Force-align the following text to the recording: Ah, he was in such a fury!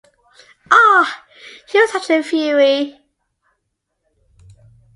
Ah, 0.71 1.25
he 1.69 1.77
was 1.79 1.93
in 1.93 1.93
such 2.01 2.09
a 2.09 2.23
fury! 2.23 2.99